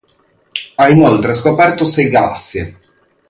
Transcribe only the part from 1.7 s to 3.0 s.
sei galassie.